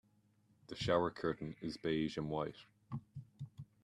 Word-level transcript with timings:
The 0.65 0.75
shower 0.75 1.11
curtain 1.11 1.55
is 1.61 1.77
beige 1.77 2.17
and 2.17 2.27
white. 2.27 2.55